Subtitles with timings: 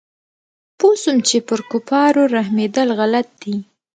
[0.77, 3.55] پوه سوم چې پر کفارو رحمېدل غلط دي.